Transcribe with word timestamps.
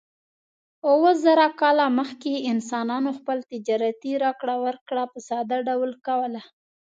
اووه 0.89 1.11
زره 1.23 1.47
کاله 1.61 1.85
مخکې 1.99 2.45
انسانانو 2.53 3.09
خپل 3.17 3.37
تجارتي 3.51 4.13
راکړه 4.23 4.55
ورکړه 4.65 5.03
په 5.11 5.19
ساده 5.27 5.57
ډول 5.69 5.91
کوله. 6.05 6.41